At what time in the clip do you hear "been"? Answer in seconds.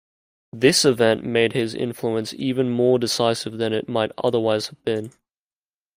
4.83-5.11